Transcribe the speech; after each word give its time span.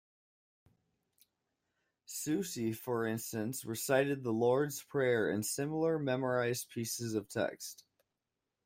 Siouxsie, 2.07 2.75
for 2.75 3.05
instance, 3.05 3.63
recited 3.65 4.23
The 4.23 4.31
Lord's 4.33 4.81
Prayer 4.81 5.29
and 5.29 5.45
similar 5.45 5.99
memorised 5.99 6.69
pieces 6.71 7.13
of 7.13 7.29
text. 7.29 7.85